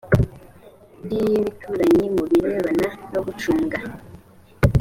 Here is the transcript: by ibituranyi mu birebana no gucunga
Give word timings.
by 1.03 1.13
ibituranyi 1.21 2.05
mu 2.15 2.23
birebana 2.31 2.87
no 3.11 3.19
gucunga 3.25 3.77